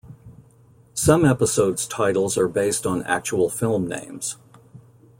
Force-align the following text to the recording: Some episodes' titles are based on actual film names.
Some 0.95 1.25
episodes' 1.25 1.85
titles 1.85 2.35
are 2.35 2.47
based 2.47 2.87
on 2.87 3.03
actual 3.03 3.51
film 3.51 3.85
names. 3.87 4.35